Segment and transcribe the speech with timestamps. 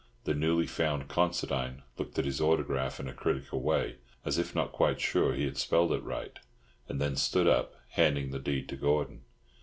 [0.23, 4.71] The newly found Considine looked at his autograph in a critical way, as if not
[4.71, 6.39] quite sure he had spelled it right,
[6.87, 9.21] and then stood up, handing the deed to Gordon.